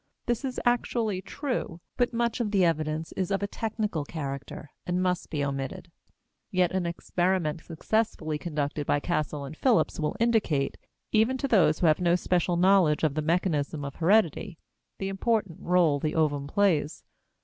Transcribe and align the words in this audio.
This 0.25 0.43
is 0.43 0.59
actually 0.65 1.21
true; 1.21 1.79
but 1.95 2.11
much 2.11 2.39
of 2.39 2.49
the 2.49 2.65
evidence 2.65 3.11
is 3.11 3.29
of 3.29 3.43
a 3.43 3.47
technical 3.47 4.03
character 4.03 4.71
and 4.83 4.99
must 4.99 5.29
be 5.29 5.45
omitted. 5.45 5.91
Yet 6.49 6.71
an 6.71 6.87
experiment 6.87 7.61
successfully 7.63 8.39
conducted 8.39 8.87
by 8.87 8.99
Castle 8.99 9.45
and 9.45 9.55
Phillips 9.55 9.99
will 9.99 10.17
indicate, 10.19 10.77
even 11.11 11.37
to 11.37 11.47
those 11.47 11.77
who 11.81 11.85
have 11.85 11.99
no 12.01 12.15
special 12.15 12.57
knowledge 12.57 13.03
of 13.03 13.13
the 13.13 13.21
mechanism 13.21 13.85
of 13.85 13.97
heredity, 13.97 14.57
the 14.97 15.07
important 15.07 15.59
role 15.61 15.99
the 15.99 16.15
ovum 16.15 16.47
plays. 16.47 17.03